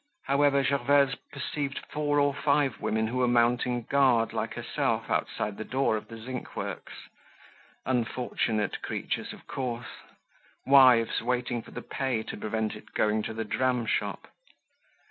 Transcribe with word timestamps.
However, 0.23 0.63
Gervaise 0.63 1.13
perceived 1.31 1.77
four 1.91 2.19
or 2.19 2.33
five 2.33 2.81
women 2.81 3.05
who 3.05 3.17
were 3.17 3.27
mounting 3.27 3.83
guard 3.83 4.33
like 4.33 4.55
herself 4.55 5.11
outside 5.11 5.57
the 5.57 5.63
door 5.63 5.95
of 5.95 6.07
the 6.07 6.17
zinc 6.17 6.55
works; 6.55 6.93
unfortunate 7.85 8.81
creatures 8.81 9.31
of 9.31 9.45
course—wives 9.45 11.21
watching 11.21 11.61
for 11.61 11.69
the 11.69 11.83
pay 11.83 12.23
to 12.23 12.35
prevent 12.35 12.75
it 12.75 12.95
going 12.95 13.21
to 13.21 13.33
the 13.35 13.45
dram 13.45 13.85
shop. 13.85 14.27